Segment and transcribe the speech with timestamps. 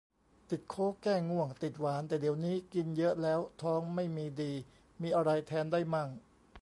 [0.49, 4.51] ติดโค้ก แก้ง่วง ติดหวาน แต่เดี๋ยวนี้กินเยอะแล้วท้องไม่มีดี
[5.01, 6.09] มีอะไรแทนได้มั่ง